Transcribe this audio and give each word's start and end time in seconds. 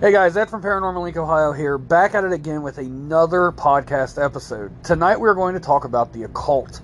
Hey 0.00 0.12
guys, 0.12 0.36
Ed 0.36 0.48
from 0.48 0.62
Paranormal 0.62 1.02
Link, 1.02 1.16
Ohio 1.16 1.50
here, 1.50 1.76
back 1.76 2.14
at 2.14 2.22
it 2.22 2.30
again 2.30 2.62
with 2.62 2.78
another 2.78 3.50
podcast 3.50 4.24
episode. 4.24 4.84
Tonight 4.84 5.18
we're 5.18 5.34
going 5.34 5.54
to 5.54 5.60
talk 5.60 5.84
about 5.84 6.12
the 6.12 6.22
occult. 6.22 6.80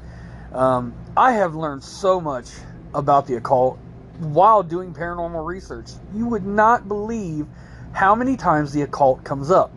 Um, 0.53 0.93
I 1.16 1.30
have 1.35 1.55
learned 1.55 1.85
so 1.85 2.21
much 2.21 2.48
about 2.93 3.29
the 3.29 3.37
occult 3.37 3.79
while 4.19 4.65
doing 4.65 4.93
paranormal 4.93 5.47
research. 5.47 5.91
You 6.12 6.27
would 6.27 6.45
not 6.45 6.88
believe 6.88 7.47
how 7.93 8.16
many 8.16 8.37
times 8.37 8.73
the 8.73 8.83
occult 8.83 9.23
comes 9.23 9.49
up. 9.49 9.71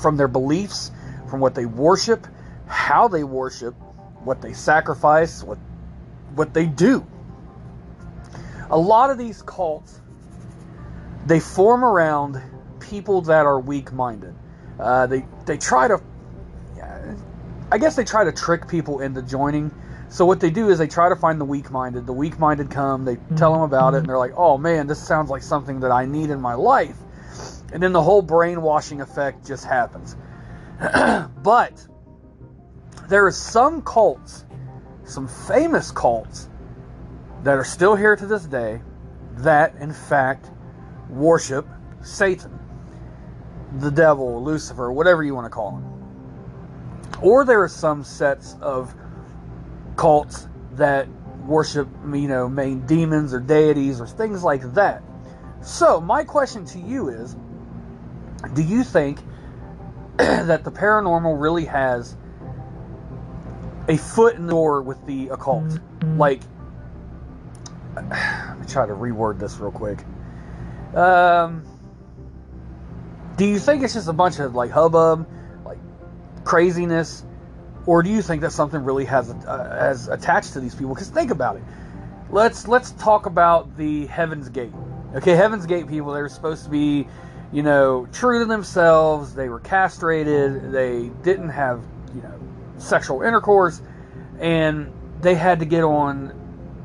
From 0.00 0.16
their 0.16 0.26
beliefs, 0.26 0.92
from 1.28 1.40
what 1.40 1.54
they 1.54 1.66
worship, 1.66 2.26
how 2.66 3.08
they 3.08 3.24
worship, 3.24 3.74
what 4.24 4.40
they 4.40 4.54
sacrifice, 4.54 5.42
what 5.42 5.58
what 6.34 6.54
they 6.54 6.64
do. 6.64 7.06
A 8.70 8.78
lot 8.78 9.10
of 9.10 9.18
these 9.18 9.42
cults 9.42 10.00
they 11.26 11.40
form 11.40 11.84
around 11.84 12.40
people 12.78 13.22
that 13.22 13.46
are 13.46 13.58
weak-minded. 13.58 14.34
Uh, 14.78 15.06
they 15.06 15.26
they 15.44 15.56
try 15.56 15.88
to, 15.88 16.00
I 17.70 17.78
guess 17.78 17.96
they 17.96 18.04
try 18.04 18.24
to 18.24 18.32
trick 18.32 18.68
people 18.68 19.00
into 19.00 19.22
joining. 19.22 19.72
So 20.08 20.24
what 20.24 20.38
they 20.38 20.50
do 20.50 20.68
is 20.70 20.78
they 20.78 20.86
try 20.86 21.08
to 21.08 21.16
find 21.16 21.40
the 21.40 21.44
weak-minded. 21.44 22.06
The 22.06 22.12
weak-minded 22.12 22.70
come, 22.70 23.04
they 23.04 23.16
tell 23.36 23.52
them 23.52 23.62
about 23.62 23.94
it, 23.94 23.98
and 23.98 24.06
they're 24.06 24.18
like, 24.18 24.34
"Oh 24.36 24.56
man, 24.56 24.86
this 24.86 25.04
sounds 25.04 25.30
like 25.30 25.42
something 25.42 25.80
that 25.80 25.90
I 25.90 26.04
need 26.06 26.30
in 26.30 26.40
my 26.40 26.54
life," 26.54 26.96
and 27.72 27.82
then 27.82 27.92
the 27.92 28.02
whole 28.02 28.22
brainwashing 28.22 29.00
effect 29.00 29.44
just 29.44 29.64
happens. 29.64 30.16
but 31.42 31.86
there 33.08 33.26
are 33.26 33.32
some 33.32 33.82
cults, 33.82 34.44
some 35.04 35.26
famous 35.26 35.90
cults, 35.90 36.48
that 37.42 37.56
are 37.56 37.64
still 37.64 37.96
here 37.96 38.14
to 38.14 38.26
this 38.26 38.44
day, 38.44 38.80
that 39.38 39.74
in 39.76 39.92
fact 39.92 40.50
worship 41.08 41.66
Satan, 42.02 42.58
the 43.78 43.90
devil, 43.90 44.42
Lucifer, 44.42 44.92
whatever 44.92 45.22
you 45.22 45.34
want 45.34 45.44
to 45.44 45.50
call 45.50 45.76
him. 45.76 45.84
Or 47.22 47.44
there 47.44 47.62
are 47.62 47.68
some 47.68 48.04
sets 48.04 48.56
of 48.60 48.94
cults 49.96 50.48
that 50.72 51.08
worship, 51.46 51.88
you 52.04 52.28
know, 52.28 52.48
main 52.48 52.86
demons 52.86 53.32
or 53.32 53.40
deities 53.40 54.00
or 54.00 54.06
things 54.06 54.42
like 54.42 54.74
that. 54.74 55.02
So, 55.62 56.00
my 56.00 56.22
question 56.22 56.64
to 56.66 56.78
you 56.78 57.08
is 57.08 57.36
do 58.54 58.62
you 58.62 58.84
think 58.84 59.18
that 60.16 60.64
the 60.64 60.70
paranormal 60.70 61.40
really 61.40 61.64
has 61.64 62.16
a 63.88 63.96
foot 63.96 64.36
in 64.36 64.46
the 64.46 64.52
door 64.52 64.82
with 64.82 65.04
the 65.06 65.28
occult? 65.28 65.80
Like, 66.16 66.42
let 67.96 68.60
me 68.60 68.66
try 68.66 68.86
to 68.86 68.92
reword 68.92 69.38
this 69.38 69.56
real 69.56 69.72
quick. 69.72 69.98
Um, 70.96 71.62
do 73.36 73.44
you 73.44 73.58
think 73.58 73.82
it's 73.82 73.92
just 73.92 74.08
a 74.08 74.14
bunch 74.14 74.38
of 74.38 74.54
like 74.54 74.70
hubbub, 74.70 75.28
like 75.64 75.78
craziness, 76.44 77.22
or 77.84 78.02
do 78.02 78.08
you 78.08 78.22
think 78.22 78.40
that 78.40 78.52
something 78.52 78.82
really 78.82 79.04
has 79.04 79.30
uh, 79.30 79.76
has 79.78 80.08
attached 80.08 80.54
to 80.54 80.60
these 80.60 80.74
people? 80.74 80.94
Because 80.94 81.10
think 81.10 81.30
about 81.30 81.56
it. 81.56 81.62
Let's 82.30 82.66
let's 82.66 82.92
talk 82.92 83.26
about 83.26 83.76
the 83.76 84.06
Heaven's 84.06 84.48
Gate. 84.48 84.72
Okay, 85.14 85.32
Heaven's 85.32 85.66
Gate 85.66 85.86
people. 85.86 86.14
They 86.14 86.22
were 86.22 86.30
supposed 86.30 86.64
to 86.64 86.70
be, 86.70 87.06
you 87.52 87.62
know, 87.62 88.08
true 88.10 88.38
to 88.38 88.46
themselves. 88.46 89.34
They 89.34 89.50
were 89.50 89.60
castrated. 89.60 90.72
They 90.72 91.10
didn't 91.22 91.50
have, 91.50 91.84
you 92.14 92.22
know, 92.22 92.40
sexual 92.78 93.20
intercourse, 93.20 93.82
and 94.40 94.90
they 95.20 95.34
had 95.34 95.58
to 95.60 95.66
get 95.66 95.84
on 95.84 96.32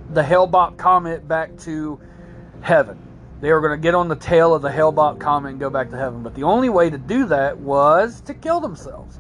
the 0.09 0.21
Hale-Bopp 0.21 0.77
comet 0.77 1.25
back 1.25 1.57
to 1.59 1.97
heaven 2.59 3.10
they 3.41 3.52
were 3.52 3.59
going 3.59 3.78
to 3.78 3.81
get 3.81 3.96
on 3.96 4.07
the 4.07 4.16
tail 4.16 4.53
of 4.53 4.62
the 4.62 4.72
Hale-Bopp 4.72 5.19
comet 5.19 5.50
and 5.50 5.59
go 5.59 5.69
back 5.69 5.90
to 5.90 5.97
heaven. 5.97 6.22
But 6.22 6.35
the 6.35 6.44
only 6.44 6.69
way 6.69 6.91
to 6.91 6.97
do 6.97 7.25
that 7.25 7.57
was 7.57 8.22
to 8.22 8.35
kill 8.35 8.59
themselves. 8.59 9.19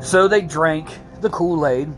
So 0.00 0.28
they 0.28 0.40
drank 0.40 0.88
the 1.20 1.28
Kool 1.28 1.66
Aid. 1.66 1.92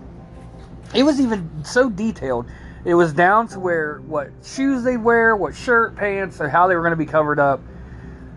It 0.95 1.03
was 1.03 1.21
even 1.21 1.65
so 1.65 1.91
detailed. 1.91 2.47
It 2.85 2.95
was 2.95 3.13
down 3.13 3.47
to 3.49 3.61
where 3.61 4.01
what 4.01 4.31
shoes 4.43 4.83
they'd 4.83 4.97
wear, 4.97 5.37
what 5.37 5.55
shirt, 5.55 5.95
pants, 5.97 6.41
or 6.41 6.49
how 6.49 6.67
they 6.67 6.75
were 6.75 6.81
going 6.81 6.93
to 6.93 6.97
be 6.97 7.07
covered 7.07 7.39
up. 7.39 7.61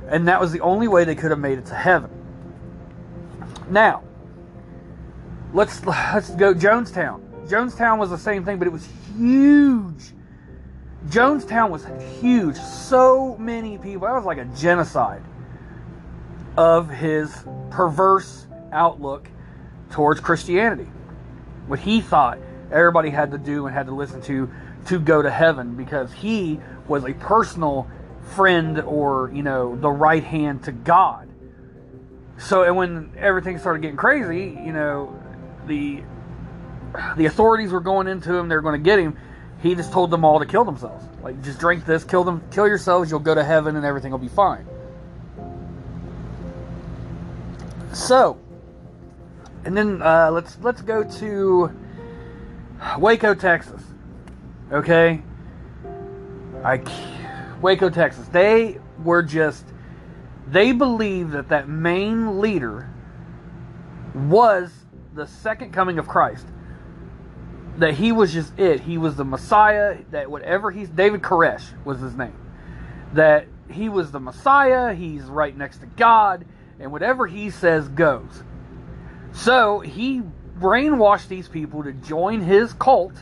And 0.07 0.27
that 0.27 0.39
was 0.39 0.51
the 0.51 0.59
only 0.59 0.87
way 0.87 1.05
they 1.05 1.15
could 1.15 1.31
have 1.31 1.39
made 1.39 1.57
it 1.57 1.65
to 1.67 1.75
heaven. 1.75 2.11
Now, 3.69 4.03
let's 5.53 5.83
let's 5.85 6.29
go 6.31 6.53
Jonestown. 6.53 7.47
Jonestown 7.47 7.97
was 7.97 8.11
the 8.11 8.17
same 8.17 8.45
thing, 8.45 8.59
but 8.59 8.67
it 8.67 8.71
was 8.71 8.87
huge 9.17 10.13
Jonestown 11.07 11.69
was 11.69 11.85
huge. 12.19 12.55
So 12.55 13.37
many 13.37 13.77
people. 13.77 14.07
That 14.07 14.13
was 14.15 14.25
like 14.25 14.37
a 14.37 14.45
genocide 14.45 15.23
of 16.57 16.89
his 16.89 17.43
perverse 17.69 18.47
outlook 18.71 19.29
towards 19.91 20.19
Christianity. 20.19 20.87
What 21.67 21.79
he 21.79 22.01
thought 22.01 22.39
everybody 22.71 23.09
had 23.09 23.31
to 23.31 23.37
do 23.37 23.65
and 23.67 23.75
had 23.75 23.85
to 23.87 23.95
listen 23.95 24.21
to 24.23 24.49
to 24.87 24.99
go 24.99 25.21
to 25.21 25.29
heaven 25.29 25.75
because 25.75 26.11
he 26.13 26.59
was 26.87 27.03
a 27.05 27.13
personal 27.13 27.87
friend 28.35 28.79
or, 28.81 29.31
you 29.33 29.43
know, 29.43 29.75
the 29.75 29.89
right 29.89 30.23
hand 30.23 30.63
to 30.63 30.71
God. 30.71 31.29
So, 32.37 32.63
and 32.63 32.75
when 32.75 33.11
everything 33.17 33.57
started 33.57 33.81
getting 33.81 33.97
crazy, 33.97 34.59
you 34.63 34.73
know, 34.73 35.19
the 35.67 36.03
the 37.17 37.25
authorities 37.25 37.71
were 37.71 37.81
going 37.81 38.07
into 38.07 38.33
him, 38.33 38.47
they 38.47 38.55
were 38.55 38.61
going 38.61 38.81
to 38.81 38.83
get 38.83 38.99
him 38.99 39.17
he 39.65 39.73
just 39.73 39.91
told 39.91 40.11
them 40.11 40.23
all 40.23 40.37
to 40.37 40.45
kill 40.45 40.63
themselves. 40.63 41.03
Like, 41.23 41.41
just 41.43 41.59
drink 41.59 41.85
this, 41.85 42.03
kill 42.03 42.23
them, 42.23 42.43
kill 42.51 42.67
yourselves. 42.67 43.09
You'll 43.09 43.19
go 43.19 43.33
to 43.33 43.43
heaven, 43.43 43.75
and 43.75 43.83
everything 43.83 44.11
will 44.11 44.19
be 44.19 44.27
fine. 44.27 44.65
So, 47.91 48.37
and 49.63 49.75
then 49.75 50.03
uh, 50.03 50.29
let's 50.31 50.57
let's 50.61 50.81
go 50.81 51.03
to 51.03 51.71
Waco, 52.99 53.33
Texas. 53.33 53.81
Okay, 54.71 55.23
I 56.63 56.81
Waco, 57.59 57.89
Texas. 57.89 58.27
They 58.27 58.79
were 59.03 59.23
just 59.23 59.65
they 60.47 60.73
believe 60.73 61.31
that 61.31 61.49
that 61.49 61.67
main 61.67 62.39
leader 62.39 62.87
was 64.13 64.71
the 65.15 65.25
second 65.25 65.73
coming 65.73 65.97
of 65.97 66.07
Christ 66.07 66.45
that 67.77 67.95
he 67.95 68.11
was 68.11 68.33
just 68.33 68.57
it. 68.57 68.81
He 68.81 68.97
was 68.97 69.15
the 69.15 69.25
Messiah. 69.25 69.97
That 70.11 70.29
whatever 70.29 70.71
he's 70.71 70.89
David 70.89 71.21
Koresh 71.21 71.63
was 71.83 71.99
his 71.99 72.15
name. 72.15 72.35
That 73.13 73.47
he 73.69 73.89
was 73.89 74.11
the 74.11 74.19
Messiah. 74.19 74.93
He's 74.93 75.23
right 75.23 75.55
next 75.55 75.79
to 75.79 75.85
God, 75.85 76.45
and 76.79 76.91
whatever 76.91 77.27
he 77.27 77.49
says 77.49 77.87
goes. 77.87 78.43
So 79.33 79.81
he 79.81 80.21
brainwashed 80.59 81.27
these 81.27 81.47
people 81.47 81.83
to 81.83 81.91
join 81.91 82.41
his 82.41 82.73
cult, 82.73 83.13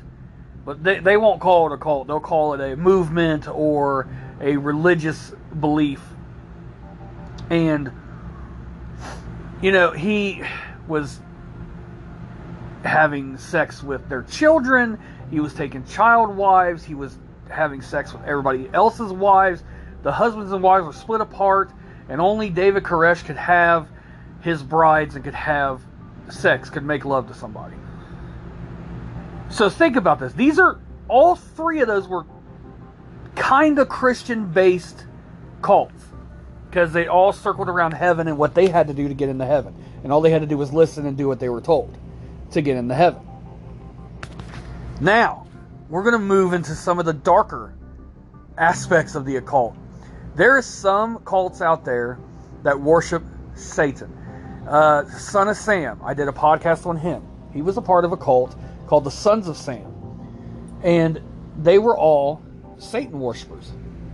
but 0.65 0.83
they, 0.83 0.99
they 0.99 1.17
won't 1.17 1.41
call 1.41 1.71
it 1.71 1.73
a 1.73 1.77
cult. 1.77 2.07
They'll 2.07 2.19
call 2.19 2.53
it 2.53 2.61
a 2.61 2.75
movement 2.75 3.47
or 3.47 4.07
a 4.39 4.57
religious 4.57 5.33
belief. 5.59 6.01
And 7.49 7.91
you 9.61 9.71
know 9.71 9.91
he 9.91 10.43
was 10.87 11.19
having 12.83 13.37
sex 13.37 13.81
with 13.81 14.07
their 14.09 14.23
children. 14.23 14.99
He 15.31 15.39
was 15.39 15.53
taking 15.53 15.85
child 15.85 16.35
wives. 16.35 16.83
He 16.83 16.95
was 16.95 17.17
having 17.49 17.81
sex 17.81 18.13
with 18.13 18.23
everybody 18.23 18.69
else's 18.73 19.11
wives. 19.11 19.63
The 20.03 20.11
husbands 20.11 20.51
and 20.51 20.61
wives 20.61 20.85
were 20.85 20.93
split 20.93 21.21
apart, 21.21 21.71
and 22.09 22.19
only 22.19 22.49
David 22.49 22.83
Koresh 22.83 23.23
could 23.23 23.37
have 23.37 23.87
his 24.41 24.61
brides 24.61 25.15
and 25.15 25.23
could 25.23 25.33
have 25.33 25.81
sex, 26.29 26.69
could 26.69 26.83
make 26.83 27.05
love 27.05 27.27
to 27.29 27.33
somebody. 27.33 27.75
So 29.49 29.69
think 29.69 29.95
about 29.95 30.19
this. 30.19 30.33
These 30.33 30.59
are 30.59 30.79
all 31.07 31.35
three 31.35 31.81
of 31.81 31.87
those 31.87 32.07
were 32.07 32.25
kind 33.35 33.79
of 33.79 33.87
Christian 33.87 34.47
based 34.51 35.05
cults 35.61 36.03
because 36.69 36.91
they 36.91 37.07
all 37.07 37.31
circled 37.31 37.69
around 37.69 37.93
heaven 37.93 38.27
and 38.27 38.37
what 38.37 38.55
they 38.55 38.67
had 38.67 38.87
to 38.87 38.93
do 38.93 39.07
to 39.07 39.13
get 39.13 39.29
into 39.29 39.45
heaven. 39.45 39.75
And 40.03 40.11
all 40.11 40.21
they 40.21 40.31
had 40.31 40.41
to 40.41 40.47
do 40.47 40.57
was 40.57 40.73
listen 40.73 41.05
and 41.05 41.15
do 41.15 41.27
what 41.27 41.39
they 41.39 41.49
were 41.49 41.61
told 41.61 41.97
to 42.53 42.61
get 42.61 42.77
into 42.77 42.95
heaven. 42.95 43.21
Now, 45.01 45.47
we're 45.89 46.03
going 46.03 46.13
to 46.13 46.19
move 46.19 46.53
into 46.53 46.75
some 46.75 46.99
of 46.99 47.05
the 47.05 47.13
darker 47.13 47.73
aspects 48.57 49.15
of 49.15 49.25
the 49.25 49.35
occult. 49.37 49.75
There 50.35 50.57
are 50.57 50.61
some 50.61 51.19
cults 51.19 51.61
out 51.61 51.85
there 51.85 52.19
that 52.63 52.79
worship 52.79 53.23
Satan. 53.55 54.11
Uh, 54.67 55.05
Son 55.09 55.49
of 55.49 55.57
Sam, 55.57 55.99
I 56.03 56.13
did 56.13 56.27
a 56.27 56.31
podcast 56.31 56.85
on 56.85 56.97
him. 56.97 57.27
He 57.51 57.61
was 57.61 57.77
a 57.77 57.81
part 57.81 58.05
of 58.05 58.11
a 58.11 58.17
cult 58.17 58.55
called 58.87 59.03
the 59.03 59.11
Sons 59.11 59.47
of 59.47 59.57
Sam. 59.57 60.79
And 60.83 61.21
they 61.57 61.77
were 61.77 61.97
all 61.97 62.41
Satan 62.77 63.19
worshippers. 63.19 63.71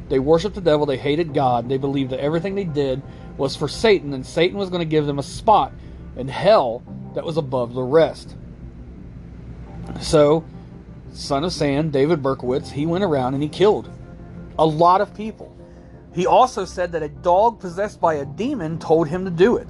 They 0.10 0.20
worshiped 0.20 0.56
the 0.56 0.62
devil, 0.62 0.86
they 0.86 0.98
hated 0.98 1.34
God, 1.34 1.70
they 1.70 1.78
believed 1.78 2.10
that 2.12 2.20
everything 2.20 2.56
they 2.56 2.64
did 2.64 3.02
was 3.38 3.56
for 3.56 3.68
Satan, 3.68 4.14
and 4.14 4.26
Satan 4.26 4.58
was 4.58 4.70
going 4.70 4.82
to 4.82 4.90
give 4.90 5.06
them 5.06 5.20
a 5.20 5.24
spot 5.24 5.72
in 6.16 6.28
hell 6.28 6.84
that 7.16 7.24
was 7.24 7.38
above 7.38 7.74
the 7.74 7.84
rest. 7.84 8.36
So, 10.02 10.44
Son 11.14 11.44
of 11.44 11.52
Sam, 11.52 11.90
David 11.90 12.22
Berkowitz, 12.22 12.70
he 12.70 12.86
went 12.86 13.04
around 13.04 13.34
and 13.34 13.44
he 13.44 13.50
killed 13.50 13.90
a 14.58 14.66
lot 14.66 15.02
of 15.02 15.16
people. 15.16 15.56
He 16.14 16.26
also 16.26 16.66
said 16.66 16.92
that 16.92 17.04
a 17.04 17.10
dog 17.10 17.60
possessed 17.60 18.02
by 18.02 18.16
a 18.16 18.26
demon 18.26 18.80
told 18.80 19.08
him 19.08 19.26
to 19.26 19.32
do 19.32 19.58
it. 19.58 19.68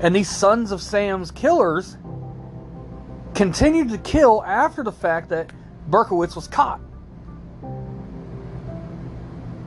And 0.00 0.14
these 0.14 0.30
Sons 0.30 0.72
of 0.72 0.82
Sam's 0.82 1.30
killers 1.30 1.96
continued 3.34 3.90
to 3.90 3.98
kill 3.98 4.42
after 4.44 4.82
the 4.82 4.92
fact 4.92 5.28
that 5.30 5.50
Berkowitz 5.88 6.36
was 6.36 6.48
caught. 6.48 6.80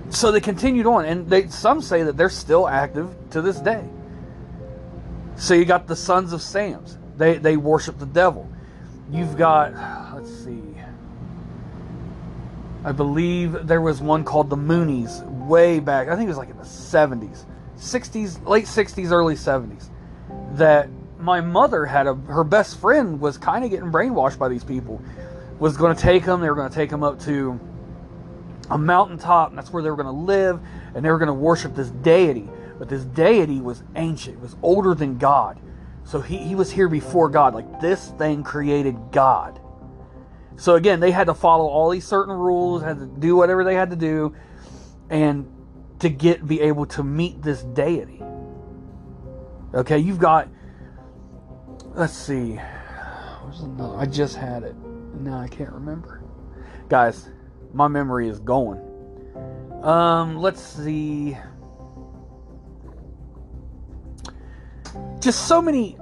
So 0.10 0.32
they 0.32 0.40
continued 0.40 0.86
on, 0.86 1.06
and 1.06 1.30
they 1.30 1.48
some 1.48 1.82
say 1.82 2.04
that 2.04 2.16
they're 2.16 2.30
still 2.30 2.68
active 2.68 3.14
to 3.32 3.42
this 3.42 3.60
day. 3.60 3.84
So 5.38 5.54
you 5.54 5.66
got 5.66 5.88
the 5.88 5.96
Sons 5.96 6.34
of 6.34 6.42
Sam's. 6.42 6.98
They 7.18 7.38
they 7.38 7.58
worship 7.58 8.00
the 8.00 8.06
devil. 8.06 8.50
You've 9.12 9.38
got 9.38 9.74
let's 10.16 10.34
see. 10.44 10.62
I 12.84 12.92
believe 12.92 13.68
there 13.68 13.82
was 13.82 14.02
one 14.02 14.24
called 14.24 14.50
the 14.50 14.56
Moonies 14.56 15.26
way 15.48 15.80
back. 15.80 16.08
I 16.08 16.16
think 16.16 16.26
it 16.26 16.30
was 16.30 16.38
like 16.38 16.52
in 16.52 16.58
the 16.58 16.64
70s, 16.64 17.44
60s, 17.78 18.48
late 18.48 18.66
60s, 18.66 19.12
early 19.12 19.34
70s. 19.34 19.90
That 20.54 20.90
my 21.20 21.42
mother 21.42 21.86
had 21.86 22.06
a 22.06 22.14
her 22.14 22.44
best 22.44 22.80
friend 22.80 23.20
was 23.20 23.38
kind 23.38 23.66
of 23.66 23.72
getting 23.72 23.92
brainwashed 23.92 24.38
by 24.38 24.50
these 24.50 24.64
people. 24.64 25.02
Was 25.60 25.78
going 25.78 25.96
to 25.96 26.02
take 26.02 26.26
them. 26.26 26.42
They 26.42 26.50
were 26.50 26.56
going 26.56 26.70
to 26.70 26.76
take 26.76 26.90
them 26.90 27.04
up 27.04 27.20
to 27.22 27.60
a 28.70 28.78
mountaintop, 28.78 29.50
and 29.50 29.58
that's 29.58 29.72
where 29.72 29.82
they 29.82 29.90
were 29.90 29.96
going 29.96 30.06
to 30.06 30.12
live, 30.12 30.60
and 30.94 31.04
they 31.04 31.10
were 31.10 31.18
going 31.18 31.28
to 31.28 31.34
worship 31.34 31.76
this 31.76 31.90
deity. 31.90 32.50
But 32.77 32.89
this 32.89 33.04
deity 33.04 33.62
was 33.62 33.83
ancient, 33.95 34.39
was 34.39 34.56
older 34.62 34.94
than 34.94 35.18
God. 35.18 35.60
So 36.04 36.22
he, 36.22 36.38
he 36.38 36.56
was 36.56 36.72
here 36.72 36.88
before 36.88 37.30
God. 37.30 37.54
Like 37.54 37.80
this 37.80 38.10
thing 38.12 38.44
created 38.44 38.98
God. 39.12 39.60
So 40.57 40.75
again, 40.75 41.00
they 41.00 41.12
had 41.12 41.27
to 41.27 41.33
follow 41.33 41.68
all 41.68 41.89
these 41.89 42.07
certain 42.07 42.33
rules, 42.33 42.81
had 42.81 43.00
to 43.00 43.06
do 43.06 43.36
whatever 43.36 43.63
they 43.63 43.75
had 43.75 43.89
to 43.89 43.95
do, 43.95 44.36
and 45.10 45.51
to 46.00 46.10
get 46.10 46.48
be 46.48 46.62
able 46.62 46.86
to 46.88 47.04
meet 47.04 47.42
this 47.42 47.62
deity. 47.63 48.22
Okay, 49.74 49.98
you've 49.98 50.19
got 50.19 50.48
let's 51.94 52.13
see. 52.13 52.60
I 53.80 54.06
just 54.06 54.36
had 54.36 54.63
it. 54.63 54.75
Now 55.19 55.39
I 55.39 55.48
can't 55.48 55.72
remember. 55.72 56.24
Guys, 56.89 57.30
my 57.74 57.88
memory 57.88 58.30
is 58.30 58.39
going. 58.39 58.80
Um, 59.81 60.38
let's 60.38 60.62
see. 60.62 61.38
Just 65.25 65.48
so 65.48 65.60
many 65.60 65.98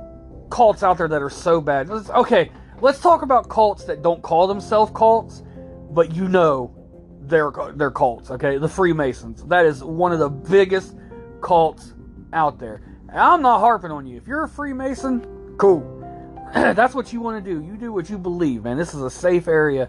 cults 0.50 0.84
out 0.84 0.98
there 0.98 1.08
that 1.08 1.22
are 1.22 1.30
so 1.30 1.62
bad. 1.62 1.88
Let's, 1.88 2.10
okay, 2.10 2.52
let's 2.82 3.00
talk 3.00 3.22
about 3.22 3.48
cults 3.48 3.86
that 3.86 4.02
don't 4.02 4.22
call 4.22 4.48
themselves 4.48 4.92
cults, 4.94 5.44
but 5.92 6.14
you 6.14 6.28
know 6.28 6.76
they're 7.22 7.54
they're 7.76 7.90
cults. 7.90 8.32
Okay, 8.32 8.58
the 8.58 8.68
Freemasons. 8.68 9.46
That 9.46 9.66
is 9.66 9.82
one 9.82 10.12
of 10.12 10.20
the 10.20 10.28
biggest 10.28 10.98
cults 11.40 11.94
out 12.34 12.60
there. 12.60 12.82
And 13.08 13.18
I'm 13.18 13.42
not 13.42 13.60
harping 13.60 13.92
on 13.92 14.06
you. 14.06 14.18
If 14.18 14.28
you're 14.28 14.44
a 14.44 14.50
Freemason, 14.50 15.56
cool. 15.58 16.02
That's 16.54 16.94
what 16.94 17.14
you 17.14 17.22
want 17.22 17.42
to 17.42 17.50
do. 17.50 17.66
You 17.66 17.78
do 17.78 17.94
what 17.94 18.10
you 18.10 18.18
believe, 18.18 18.66
man. 18.66 18.76
This 18.76 18.94
is 18.94 19.02
a 19.02 19.10
safe 19.10 19.48
area 19.48 19.88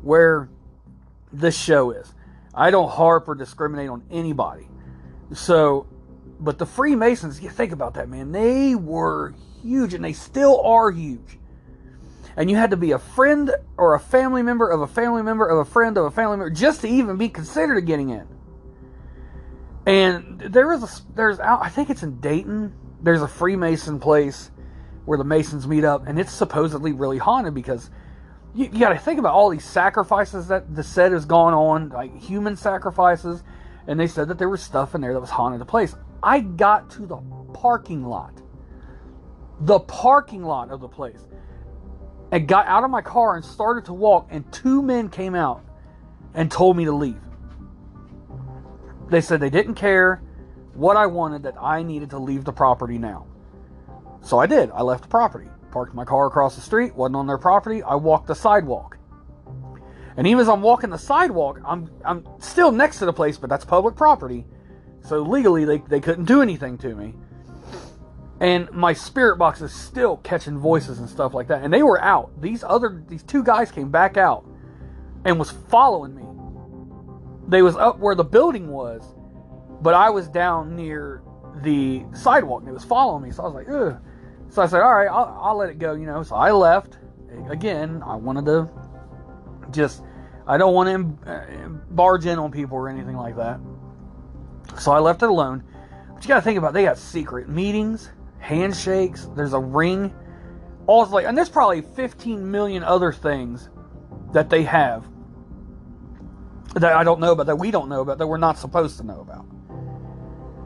where 0.00 0.48
this 1.32 1.56
show 1.56 1.92
is. 1.92 2.12
I 2.52 2.72
don't 2.72 2.90
harp 2.90 3.28
or 3.28 3.36
discriminate 3.36 3.90
on 3.90 4.02
anybody. 4.10 4.66
So, 5.32 5.86
but 6.42 6.58
the 6.58 6.66
Freemasons, 6.66 7.40
you 7.40 7.48
think 7.48 7.72
about 7.72 7.94
that, 7.94 8.08
man. 8.08 8.32
They 8.32 8.74
were 8.74 9.34
huge 9.62 9.94
and 9.94 10.04
they 10.04 10.12
still 10.12 10.60
are 10.62 10.90
huge. 10.90 11.38
And 12.36 12.50
you 12.50 12.56
had 12.56 12.70
to 12.70 12.76
be 12.76 12.92
a 12.92 12.98
friend 12.98 13.50
or 13.76 13.94
a 13.94 14.00
family 14.00 14.42
member 14.42 14.68
of 14.68 14.80
a 14.80 14.86
family 14.86 15.22
member 15.22 15.46
of 15.46 15.58
a 15.58 15.70
friend 15.70 15.96
of 15.96 16.06
a 16.06 16.10
family 16.10 16.38
member 16.38 16.50
just 16.50 16.80
to 16.80 16.88
even 16.88 17.16
be 17.16 17.28
considered 17.28 17.82
getting 17.82 18.10
in. 18.10 18.26
And 19.86 20.40
there 20.40 20.72
is 20.72 20.82
a 20.82 21.14
there's 21.14 21.38
I 21.40 21.68
think 21.68 21.90
it's 21.90 22.02
in 22.02 22.20
Dayton. 22.20 22.74
There's 23.02 23.22
a 23.22 23.28
Freemason 23.28 24.00
place 24.00 24.50
where 25.04 25.18
the 25.18 25.24
Masons 25.24 25.66
meet 25.66 25.84
up, 25.84 26.06
and 26.06 26.18
it's 26.18 26.32
supposedly 26.32 26.92
really 26.92 27.18
haunted 27.18 27.54
because 27.54 27.90
you, 28.54 28.66
you 28.66 28.78
got 28.78 28.90
to 28.90 28.98
think 28.98 29.18
about 29.18 29.34
all 29.34 29.50
these 29.50 29.64
sacrifices 29.64 30.48
that 30.48 30.74
the 30.74 30.84
set 30.84 31.12
has 31.12 31.24
gone 31.24 31.52
on, 31.52 31.88
like 31.88 32.16
human 32.16 32.56
sacrifices, 32.56 33.42
and 33.86 33.98
they 33.98 34.06
said 34.06 34.28
that 34.28 34.38
there 34.38 34.48
was 34.48 34.62
stuff 34.62 34.94
in 34.94 35.00
there 35.00 35.12
that 35.12 35.20
was 35.20 35.30
haunted 35.30 35.60
the 35.60 35.64
place. 35.64 35.94
I 36.22 36.40
got 36.40 36.90
to 36.92 37.06
the 37.06 37.16
parking 37.52 38.04
lot, 38.04 38.40
the 39.60 39.80
parking 39.80 40.42
lot 40.44 40.70
of 40.70 40.80
the 40.80 40.88
place, 40.88 41.26
and 42.30 42.46
got 42.46 42.66
out 42.66 42.84
of 42.84 42.90
my 42.90 43.02
car 43.02 43.36
and 43.36 43.44
started 43.44 43.84
to 43.86 43.92
walk, 43.92 44.28
and 44.30 44.50
two 44.52 44.82
men 44.82 45.08
came 45.08 45.34
out 45.34 45.64
and 46.34 46.50
told 46.50 46.76
me 46.76 46.84
to 46.84 46.92
leave. 46.92 47.20
They 49.08 49.20
said 49.20 49.40
they 49.40 49.50
didn't 49.50 49.74
care 49.74 50.22
what 50.74 50.96
I 50.96 51.06
wanted, 51.06 51.42
that 51.42 51.54
I 51.60 51.82
needed 51.82 52.10
to 52.10 52.18
leave 52.18 52.44
the 52.44 52.52
property 52.52 52.96
now. 52.96 53.26
So 54.22 54.38
I 54.38 54.46
did. 54.46 54.70
I 54.70 54.82
left 54.82 55.02
the 55.02 55.08
property 55.08 55.48
parked 55.72 55.94
my 55.94 56.04
car 56.04 56.26
across 56.26 56.54
the 56.54 56.60
street, 56.60 56.94
wasn't 56.94 57.16
on 57.16 57.26
their 57.26 57.38
property. 57.38 57.82
I 57.82 57.96
walked 57.96 58.28
the 58.28 58.34
sidewalk. 58.34 58.98
And 60.16 60.26
even 60.26 60.42
as 60.42 60.48
I'm 60.48 60.60
walking 60.60 60.90
the 60.90 60.98
sidewalk, 60.98 61.58
I'm 61.66 61.90
I'm 62.04 62.26
still 62.38 62.70
next 62.70 62.98
to 62.98 63.06
the 63.06 63.12
place, 63.12 63.38
but 63.38 63.48
that's 63.48 63.64
public 63.64 63.96
property. 63.96 64.44
So 65.02 65.20
legally 65.22 65.64
they, 65.64 65.78
they 65.78 66.00
couldn't 66.00 66.24
do 66.24 66.42
anything 66.42 66.78
to 66.78 66.94
me. 66.94 67.14
And 68.40 68.70
my 68.72 68.92
spirit 68.92 69.36
box 69.36 69.60
is 69.60 69.72
still 69.72 70.16
catching 70.18 70.58
voices 70.58 70.98
and 70.98 71.08
stuff 71.08 71.32
like 71.32 71.48
that. 71.48 71.62
And 71.62 71.72
they 71.72 71.82
were 71.82 72.02
out. 72.02 72.40
These 72.40 72.64
other 72.64 73.02
these 73.06 73.22
two 73.22 73.44
guys 73.44 73.70
came 73.70 73.90
back 73.90 74.16
out 74.16 74.44
and 75.24 75.38
was 75.38 75.50
following 75.50 76.14
me. 76.14 76.24
They 77.46 77.62
was 77.62 77.76
up 77.76 77.98
where 77.98 78.14
the 78.14 78.24
building 78.24 78.68
was, 78.68 79.02
but 79.80 79.94
I 79.94 80.10
was 80.10 80.28
down 80.28 80.74
near 80.74 81.22
the 81.62 82.04
sidewalk 82.14 82.60
and 82.62 82.68
it 82.68 82.72
was 82.72 82.84
following 82.84 83.22
me. 83.22 83.30
So 83.30 83.42
I 83.42 83.46
was 83.46 83.54
like, 83.54 83.68
ugh. 83.68 84.00
So 84.48 84.60
I 84.62 84.66
said, 84.66 84.80
all 84.80 84.92
right, 84.92 85.08
I'll, 85.08 85.38
I'll 85.40 85.56
let 85.56 85.70
it 85.70 85.78
go, 85.78 85.94
you 85.94 86.06
know. 86.06 86.22
So 86.22 86.34
I 86.34 86.50
left. 86.50 86.98
Again, 87.48 88.02
I 88.04 88.16
wanted 88.16 88.44
to 88.46 88.68
just, 89.70 90.02
I 90.46 90.58
don't 90.58 90.74
want 90.74 91.22
to 91.24 91.30
uh, 91.30 91.68
barge 91.90 92.26
in 92.26 92.38
on 92.38 92.50
people 92.50 92.76
or 92.76 92.88
anything 92.88 93.16
like 93.16 93.36
that. 93.36 93.60
So 94.78 94.92
I 94.92 94.98
left 94.98 95.22
it 95.22 95.28
alone. 95.28 95.64
But 96.14 96.22
you 96.24 96.28
got 96.28 96.36
to 96.36 96.42
think 96.42 96.58
about 96.58 96.72
they 96.72 96.84
got 96.84 96.98
secret 96.98 97.48
meetings, 97.48 98.10
handshakes, 98.38 99.28
there's 99.36 99.52
a 99.52 99.58
ring. 99.58 100.14
All 100.86 101.06
like, 101.06 101.26
and 101.26 101.36
there's 101.36 101.48
probably 101.48 101.82
15 101.82 102.50
million 102.50 102.82
other 102.82 103.12
things 103.12 103.68
that 104.32 104.50
they 104.50 104.64
have 104.64 105.06
that 106.74 106.94
I 106.94 107.04
don't 107.04 107.20
know 107.20 107.32
about, 107.32 107.46
that 107.46 107.56
we 107.56 107.70
don't 107.70 107.88
know 107.88 108.00
about, 108.00 108.18
that 108.18 108.26
we're 108.26 108.38
not 108.38 108.58
supposed 108.58 108.96
to 108.98 109.04
know 109.04 109.20
about. 109.20 109.46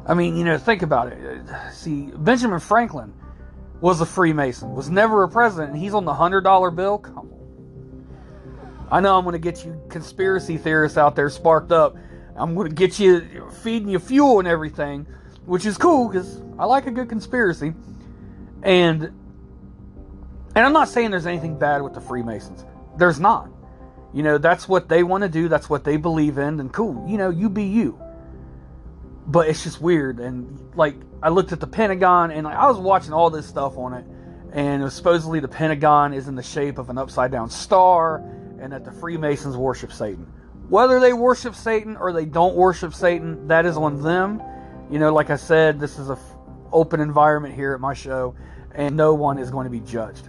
I 0.06 0.14
mean, 0.14 0.36
you 0.36 0.44
know, 0.44 0.56
think 0.56 0.82
about 0.82 1.12
it. 1.12 1.42
See, 1.72 2.12
Benjamin 2.14 2.60
Franklin 2.60 3.12
was 3.80 4.00
a 4.00 4.06
Freemason, 4.06 4.72
was 4.72 4.88
never 4.88 5.24
a 5.24 5.28
president, 5.28 5.72
and 5.72 5.82
he's 5.82 5.94
on 5.94 6.04
the 6.04 6.14
hundred 6.14 6.42
dollar 6.42 6.70
bill. 6.70 6.98
Come 6.98 7.18
on. 7.18 8.86
I 8.90 9.00
know 9.00 9.18
I'm 9.18 9.24
going 9.24 9.32
to 9.32 9.38
get 9.38 9.64
you 9.64 9.80
conspiracy 9.88 10.58
theorists 10.58 10.96
out 10.96 11.16
there 11.16 11.28
sparked 11.28 11.72
up. 11.72 11.96
I'm 12.36 12.54
going 12.54 12.68
to 12.68 12.74
get 12.74 12.98
you 12.98 13.50
feeding 13.62 13.88
you 13.88 13.98
fuel 13.98 14.38
and 14.38 14.48
everything, 14.48 15.06
which 15.44 15.66
is 15.66 15.78
cool 15.78 16.08
because 16.08 16.42
I 16.58 16.64
like 16.64 16.86
a 16.86 16.90
good 16.90 17.08
conspiracy. 17.08 17.74
And 18.62 19.02
and 20.54 20.64
I'm 20.64 20.72
not 20.72 20.88
saying 20.88 21.10
there's 21.10 21.26
anything 21.26 21.58
bad 21.58 21.82
with 21.82 21.94
the 21.94 22.00
Freemasons. 22.00 22.64
There's 22.96 23.20
not. 23.20 23.50
You 24.14 24.22
know, 24.22 24.38
that's 24.38 24.66
what 24.66 24.88
they 24.88 25.02
want 25.02 25.22
to 25.22 25.28
do. 25.28 25.48
That's 25.48 25.68
what 25.68 25.84
they 25.84 25.98
believe 25.98 26.38
in. 26.38 26.60
And 26.60 26.72
cool. 26.72 27.06
You 27.06 27.18
know, 27.18 27.28
you 27.28 27.50
be 27.50 27.64
you 27.64 28.00
but 29.26 29.48
it's 29.48 29.64
just 29.64 29.80
weird. 29.80 30.20
And 30.20 30.72
like 30.76 30.94
I 31.22 31.28
looked 31.30 31.52
at 31.52 31.60
the 31.60 31.66
Pentagon, 31.66 32.30
and 32.30 32.44
like, 32.44 32.56
I 32.56 32.68
was 32.68 32.78
watching 32.78 33.12
all 33.12 33.30
this 33.30 33.46
stuff 33.46 33.76
on 33.76 33.92
it, 33.94 34.04
and 34.52 34.82
it 34.82 34.84
was 34.84 34.94
supposedly 34.94 35.40
the 35.40 35.48
Pentagon 35.48 36.14
is 36.14 36.28
in 36.28 36.34
the 36.34 36.42
shape 36.42 36.78
of 36.78 36.88
an 36.90 36.98
upside 36.98 37.32
down 37.32 37.50
star, 37.50 38.18
and 38.60 38.72
that 38.72 38.84
the 38.84 38.92
Freemasons 38.92 39.56
worship 39.56 39.92
Satan. 39.92 40.32
Whether 40.68 41.00
they 41.00 41.12
worship 41.12 41.54
Satan 41.54 41.96
or 41.96 42.12
they 42.12 42.24
don't 42.24 42.54
worship 42.54 42.94
Satan, 42.94 43.48
that 43.48 43.66
is 43.66 43.76
on 43.76 44.02
them. 44.02 44.42
You 44.90 44.98
know, 44.98 45.12
like 45.12 45.30
I 45.30 45.36
said, 45.36 45.78
this 45.80 45.98
is 45.98 46.10
a 46.10 46.14
f- 46.14 46.36
open 46.72 47.00
environment 47.00 47.54
here 47.54 47.74
at 47.74 47.80
my 47.80 47.94
show, 47.94 48.34
and 48.74 48.96
no 48.96 49.14
one 49.14 49.38
is 49.38 49.50
going 49.50 49.64
to 49.64 49.70
be 49.70 49.80
judged. 49.80 50.28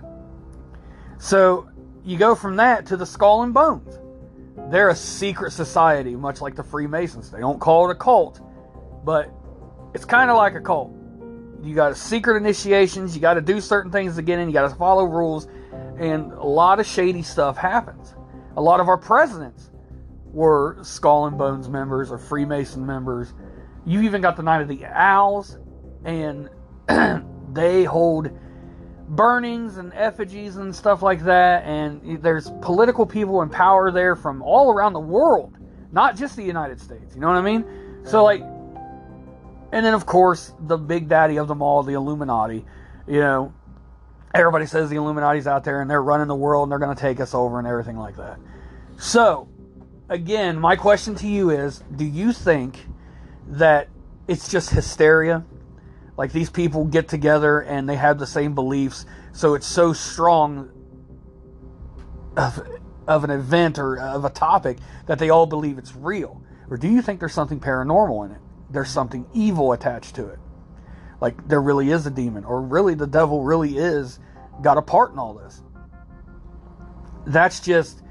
So 1.19 1.69
you 2.03 2.17
go 2.17 2.35
from 2.35 2.57
that 2.57 2.85
to 2.87 2.97
the 2.97 3.05
Skull 3.05 3.43
and 3.43 3.53
Bones. 3.53 3.99
They're 4.71 4.89
a 4.89 4.95
secret 4.95 5.51
society, 5.51 6.15
much 6.15 6.41
like 6.41 6.55
the 6.55 6.63
Freemasons. 6.63 7.31
They 7.31 7.39
don't 7.39 7.59
call 7.59 7.89
it 7.89 7.93
a 7.93 7.95
cult 7.95 8.41
but 9.07 9.31
it's 9.93 10.03
kind 10.03 10.29
of 10.29 10.35
like 10.35 10.53
a 10.55 10.59
cult. 10.59 10.93
You 11.63 11.73
got 11.73 11.95
secret 11.95 12.35
initiations, 12.35 13.15
you 13.15 13.21
got 13.21 13.35
to 13.35 13.41
do 13.41 13.61
certain 13.61 13.89
things 13.89 14.17
to 14.17 14.21
get 14.21 14.37
in, 14.37 14.49
you 14.49 14.53
got 14.53 14.69
to 14.69 14.75
follow 14.75 15.05
rules, 15.05 15.47
and 15.97 16.33
a 16.33 16.43
lot 16.43 16.81
of 16.81 16.85
shady 16.85 17.23
stuff 17.23 17.55
happens. 17.55 18.15
A 18.57 18.61
lot 18.61 18.81
of 18.81 18.89
our 18.89 18.97
presidents 18.97 19.71
were 20.31 20.77
Skull 20.81 21.27
and 21.27 21.37
Bones 21.37 21.69
members 21.69 22.11
or 22.11 22.17
Freemason 22.17 22.85
members. 22.85 23.33
You've 23.85 24.03
even 24.03 24.21
got 24.21 24.35
the 24.35 24.43
Night 24.43 24.61
of 24.61 24.67
the 24.67 24.85
Owls, 24.85 25.57
and 26.03 26.49
they 27.53 27.83
hold 27.83 28.29
burnings 29.09 29.77
and 29.77 29.93
effigies 29.93 30.57
and 30.57 30.75
stuff 30.75 31.01
like 31.01 31.23
that. 31.23 31.63
And 31.63 32.21
there's 32.21 32.51
political 32.61 33.05
people 33.05 33.41
in 33.41 33.49
power 33.49 33.91
there 33.91 34.15
from 34.15 34.41
all 34.41 34.71
around 34.71 34.93
the 34.93 34.99
world 34.99 35.57
not 35.91 36.15
just 36.15 36.35
the 36.35 36.43
United 36.43 36.79
States. 36.79 37.15
You 37.15 37.21
know 37.21 37.27
what 37.27 37.37
I 37.37 37.41
mean? 37.41 37.65
So 38.03 38.23
like, 38.23 38.41
and 38.41 39.85
then 39.85 39.93
of 39.93 40.05
course 40.05 40.53
the 40.59 40.77
big 40.77 41.09
daddy 41.09 41.37
of 41.37 41.47
them 41.47 41.61
all, 41.61 41.83
the 41.83 41.93
Illuminati. 41.93 42.65
You 43.07 43.19
know, 43.19 43.53
everybody 44.33 44.65
says 44.65 44.89
the 44.89 44.97
Illuminati's 44.97 45.47
out 45.47 45.63
there 45.63 45.81
and 45.81 45.89
they're 45.89 46.03
running 46.03 46.27
the 46.27 46.35
world 46.35 46.63
and 46.63 46.71
they're 46.71 46.79
going 46.79 46.95
to 46.95 47.01
take 47.01 47.19
us 47.19 47.33
over 47.33 47.59
and 47.59 47.67
everything 47.67 47.97
like 47.97 48.17
that. 48.17 48.37
So, 48.97 49.49
again, 50.09 50.59
my 50.59 50.75
question 50.75 51.15
to 51.15 51.27
you 51.27 51.49
is: 51.49 51.83
Do 51.95 52.05
you 52.05 52.33
think 52.33 52.85
that 53.47 53.89
it's 54.27 54.49
just 54.49 54.69
hysteria? 54.71 55.45
Like 56.17 56.31
these 56.31 56.49
people 56.49 56.85
get 56.85 57.07
together 57.07 57.59
and 57.59 57.87
they 57.87 57.95
have 57.95 58.17
the 58.17 58.25
same 58.25 58.55
beliefs, 58.55 59.05
so 59.31 59.53
it's 59.53 59.67
so 59.67 59.93
strong 59.93 60.71
of, 62.35 62.59
of 63.07 63.23
an 63.23 63.29
event 63.29 63.77
or 63.77 63.99
of 63.99 64.25
a 64.25 64.29
topic 64.29 64.77
that 65.05 65.19
they 65.19 65.29
all 65.29 65.45
believe 65.45 65.77
it's 65.77 65.95
real? 65.95 66.41
Or 66.69 66.77
do 66.77 66.87
you 66.87 67.01
think 67.01 67.19
there's 67.19 67.33
something 67.33 67.59
paranormal 67.59 68.25
in 68.25 68.31
it? 68.31 68.41
There's 68.69 68.89
something 68.89 69.25
evil 69.33 69.73
attached 69.73 70.15
to 70.15 70.27
it. 70.27 70.39
Like 71.21 71.47
there 71.47 71.61
really 71.61 71.91
is 71.91 72.05
a 72.05 72.11
demon, 72.11 72.43
or 72.45 72.61
really 72.61 72.93
the 72.93 73.07
devil 73.07 73.43
really 73.43 73.77
is 73.77 74.19
got 74.61 74.77
a 74.77 74.81
part 74.81 75.11
in 75.11 75.19
all 75.19 75.33
this. 75.33 75.61
That's 77.25 77.59
just 77.59 78.01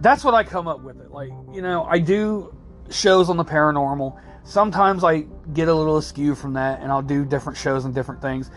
that's 0.00 0.24
what 0.24 0.34
I 0.34 0.44
come 0.44 0.68
up 0.68 0.80
with 0.80 1.00
it. 1.00 1.10
Like, 1.10 1.30
you 1.52 1.62
know, 1.62 1.84
I 1.84 1.98
do 1.98 2.54
shows 2.90 3.28
on 3.28 3.36
the 3.36 3.44
paranormal. 3.44 4.20
Sometimes 4.44 5.02
I 5.02 5.26
get 5.52 5.68
a 5.68 5.74
little 5.74 5.96
askew 5.96 6.34
from 6.34 6.52
that 6.54 6.80
and 6.80 6.92
I'll 6.92 7.02
do 7.02 7.24
different 7.24 7.58
shows 7.58 7.84
and 7.84 7.94
different 7.94 8.22
things. 8.22 8.50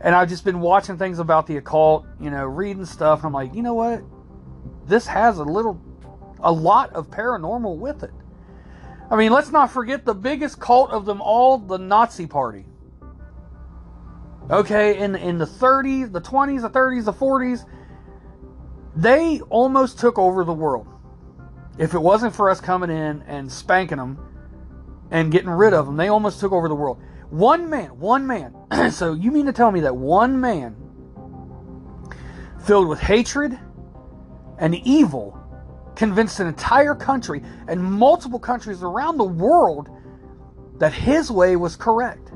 And 0.00 0.14
I've 0.14 0.28
just 0.28 0.44
been 0.44 0.60
watching 0.60 0.98
things 0.98 1.18
about 1.18 1.46
the 1.46 1.56
occult, 1.56 2.06
you 2.20 2.30
know, 2.30 2.44
reading 2.44 2.84
stuff, 2.84 3.20
and 3.20 3.26
I'm 3.26 3.32
like, 3.32 3.54
you 3.54 3.62
know 3.62 3.74
what? 3.74 4.02
This 4.86 5.06
has 5.06 5.38
a 5.38 5.44
little 5.44 5.80
a 6.40 6.50
lot 6.50 6.92
of 6.92 7.08
paranormal 7.08 7.76
with 7.76 8.02
it. 8.02 8.10
I 9.10 9.16
mean, 9.16 9.30
let's 9.30 9.50
not 9.50 9.70
forget 9.70 10.04
the 10.04 10.14
biggest 10.14 10.58
cult 10.58 10.90
of 10.90 11.06
them 11.06 11.20
all, 11.20 11.58
the 11.58 11.78
Nazi 11.78 12.26
Party. 12.26 12.64
Okay, 14.50 14.98
in 14.98 15.14
in 15.14 15.38
the 15.38 15.46
30s, 15.46 16.12
the 16.12 16.20
20s, 16.20 16.62
the 16.62 16.70
30s, 16.70 17.04
the 17.04 17.12
40s, 17.12 17.64
they 18.94 19.40
almost 19.48 19.98
took 19.98 20.18
over 20.18 20.44
the 20.44 20.52
world. 20.52 20.86
If 21.78 21.94
it 21.94 22.00
wasn't 22.00 22.34
for 22.34 22.50
us 22.50 22.60
coming 22.60 22.90
in 22.90 23.22
and 23.22 23.50
spanking 23.50 23.98
them 23.98 24.18
and 25.10 25.32
getting 25.32 25.50
rid 25.50 25.72
of 25.72 25.86
them, 25.86 25.96
they 25.96 26.08
almost 26.08 26.40
took 26.40 26.52
over 26.52 26.68
the 26.68 26.74
world. 26.74 27.02
One 27.30 27.70
man, 27.70 27.98
one 27.98 28.26
man. 28.26 28.54
so 28.90 29.14
you 29.14 29.30
mean 29.30 29.46
to 29.46 29.52
tell 29.52 29.70
me 29.70 29.80
that 29.80 29.96
one 29.96 30.40
man 30.40 30.76
filled 32.64 32.88
with 32.88 33.00
hatred 33.00 33.58
and 34.58 34.74
evil 34.74 35.38
convinced 35.96 36.40
an 36.40 36.46
entire 36.46 36.94
country 36.94 37.42
and 37.68 37.82
multiple 37.82 38.38
countries 38.38 38.82
around 38.82 39.16
the 39.16 39.24
world 39.24 39.88
that 40.78 40.92
his 40.92 41.30
way 41.30 41.56
was 41.56 41.76
correct. 41.76 42.32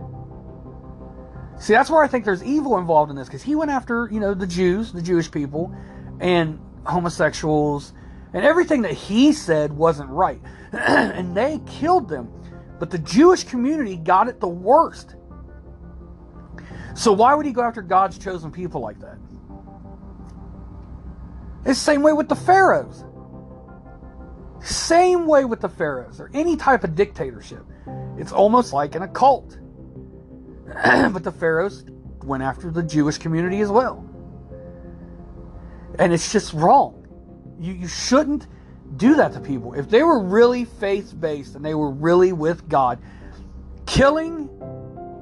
See, 1.59 1.73
that's 1.73 1.91
where 1.91 2.03
I 2.03 2.09
think 2.09 2.25
there's 2.25 2.45
evil 2.45 2.79
involved 2.79 3.11
in 3.11 3.17
this 3.17 3.29
because 3.29 3.43
he 3.43 3.55
went 3.55 3.71
after, 3.71 4.09
you 4.13 4.21
know, 4.21 4.35
the 4.35 4.47
Jews, 4.47 4.93
the 4.93 5.01
Jewish 5.01 5.31
people, 5.31 5.75
and 6.21 6.61
homosexuals, 6.85 7.93
and 8.33 8.45
everything 8.45 8.83
that 8.83 8.93
he 8.93 9.33
said 9.33 9.73
wasn't 9.73 10.11
right. 10.11 10.41
and 10.73 11.37
they 11.37 11.61
killed 11.67 12.09
them. 12.09 12.33
But 12.79 12.91
the 12.91 12.99
Jewish 12.99 13.45
community 13.45 13.97
got 13.97 14.29
it 14.29 14.41
the 14.41 14.49
worst. 14.49 15.17
So 16.95 17.13
why 17.13 17.35
would 17.35 17.47
he 17.47 17.53
go 17.53 17.63
after 17.63 17.83
God's 17.83 18.19
chosen 18.19 18.51
people 18.51 18.81
like 18.81 19.01
that? 19.01 19.19
It's 21.61 21.79
the 21.79 21.85
same 21.85 22.03
way 22.03 22.13
with 22.13 22.29
the 22.29 22.37
pharaohs. 22.37 23.05
Same 24.63 25.27
way 25.27 25.45
with 25.45 25.61
the 25.61 25.69
pharaohs 25.69 26.21
or 26.21 26.31
any 26.33 26.57
type 26.57 26.85
of 26.85 26.95
dictatorship. 26.95 27.65
It's 28.19 28.33
almost 28.33 28.73
like 28.73 28.95
an 28.95 29.03
occult. 29.03 29.59
but 30.85 31.23
the 31.23 31.33
pharaohs 31.33 31.85
went 32.23 32.43
after 32.43 32.71
the 32.71 32.83
Jewish 32.83 33.19
community 33.19 33.61
as 33.61 33.71
well. 33.71 34.06
And 35.99 36.13
it's 36.13 36.33
just 36.33 36.53
wrong. 36.53 37.07
You, 37.59 37.73
you 37.73 37.89
shouldn't 37.89 38.47
do 38.97 39.15
that 39.17 39.33
to 39.33 39.41
people. 39.41 39.75
If 39.75 39.89
they 39.89 40.03
were 40.03 40.21
really 40.21 40.65
faith 40.65 41.15
based 41.19 41.55
and 41.55 41.65
they 41.65 41.75
were 41.75 41.91
really 41.91 42.33
with 42.33 42.69
God, 42.69 42.99
killing 43.87 44.49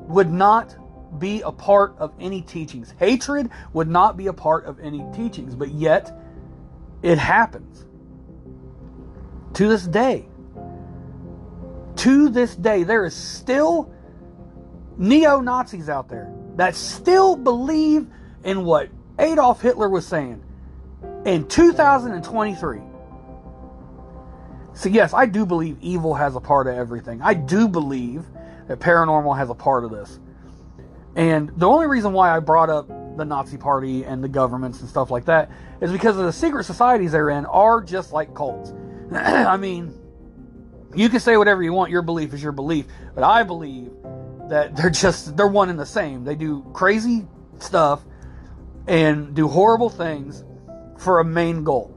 would 0.09 0.31
not 0.31 0.77
be 1.19 1.43
a 1.43 1.53
part 1.53 1.95
of 1.99 2.13
any 2.19 2.43
teachings. 2.43 2.93
Hatred 2.99 3.51
would 3.73 3.89
not 3.89 4.17
be 4.17 4.27
a 4.27 4.33
part 4.33 4.65
of 4.65 4.81
any 4.81 5.05
teachings, 5.15 5.55
but 5.55 5.71
yet 5.71 6.13
it 7.03 7.19
happens 7.19 7.85
to 9.55 9.69
this 9.69 9.87
day. 9.87 10.27
To 11.97 12.29
this 12.29 12.57
day, 12.57 12.83
there 12.83 13.05
is 13.05 13.15
still 13.15 13.93
neo 14.99 15.41
Nazis 15.41 15.89
out 15.89 16.09
there 16.09 16.33
that 16.57 16.75
still 16.75 17.37
believe 17.37 18.09
in 18.43 18.65
what 18.65 18.89
Adolf 19.19 19.61
Hitler 19.61 19.89
was 19.89 20.07
saying 20.07 20.43
in 21.25 21.47
2023. 21.49 22.81
So, 24.75 24.89
yes, 24.89 25.15
I 25.15 25.27
do 25.27 25.47
believe 25.47 25.79
evil 25.81 26.15
has 26.15 26.35
a 26.35 26.41
part 26.41 26.67
of 26.67 26.77
everything. 26.77 27.23
I 27.23 27.35
do 27.35 27.69
believe 27.69 28.25
that 28.67 28.81
paranormal 28.81 29.37
has 29.37 29.51
a 29.51 29.55
part 29.55 29.85
of 29.85 29.91
this. 29.91 30.19
And 31.15 31.51
the 31.57 31.69
only 31.69 31.87
reason 31.87 32.13
why 32.13 32.35
I 32.35 32.41
brought 32.41 32.71
up 32.71 32.89
the 33.17 33.25
Nazi 33.25 33.57
Party 33.57 34.05
and 34.05 34.23
the 34.23 34.29
governments 34.29 34.81
and 34.81 34.89
stuff 34.89 35.11
like 35.11 35.27
that 35.27 35.51
is 35.81 35.93
because 35.93 36.17
of 36.17 36.25
the 36.25 36.33
secret 36.33 36.65
societies 36.65 37.13
they're 37.13 37.31
in 37.31 37.47
are 37.47 37.81
just 37.81 38.13
like 38.13 38.35
cults. 38.35 38.73
I 39.13 39.57
mean, 39.57 39.95
you 40.95 41.09
can 41.09 41.21
say 41.21 41.37
whatever 41.37 41.63
you 41.63 41.73
want, 41.73 41.91
your 41.91 42.03
belief 42.03 42.35
is 42.35 42.43
your 42.43 42.53
belief, 42.53 42.87
but 43.15 43.23
I 43.23 43.45
believe 43.45 43.93
that 44.49 44.77
they're 44.77 44.91
just 44.91 45.37
they're 45.37 45.47
one 45.47 45.71
and 45.71 45.79
the 45.79 45.87
same. 45.87 46.25
They 46.25 46.35
do 46.35 46.69
crazy 46.73 47.27
stuff 47.61 48.05
and 48.87 49.35
do 49.35 49.47
horrible 49.47 49.89
things 49.89 50.45
for 51.05 51.21
a 51.21 51.25
main 51.25 51.63
goal. 51.63 51.97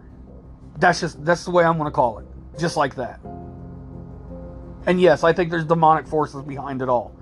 That's 0.77 0.99
just 0.99 1.23
that's 1.25 1.45
the 1.45 1.51
way 1.51 1.63
I'm 1.63 1.77
going 1.77 1.89
to 1.89 1.95
call 1.95 2.19
it. 2.19 2.25
Just 2.59 2.77
like 2.77 2.95
that. 2.95 3.19
And 4.85 5.01
yes, 5.01 5.23
I 5.23 5.33
think 5.33 5.49
there's 5.49 5.65
demonic 5.65 6.07
forces 6.07 6.43
behind 6.43 6.81
it 6.81 6.89
all. 6.89 7.15